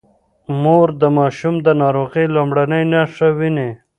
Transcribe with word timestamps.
مور 0.61 0.87
د 1.01 1.03
ماشوم 1.17 1.55
د 1.65 1.67
ناروغۍ 1.81 2.25
لومړنۍ 2.35 2.83
نښې 2.91 3.29
ويني. 3.37 3.69